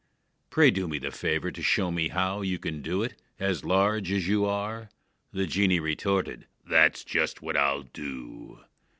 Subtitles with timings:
[0.49, 4.11] Pray do me the favor to show me how you Can do it, as large
[4.11, 4.89] as you are."
[5.31, 8.61] The genie retorted: "That's just what I'll do!"